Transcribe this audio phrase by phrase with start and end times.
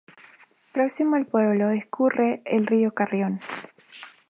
[0.73, 3.39] Próximo al pueblo discurre el río Carrión.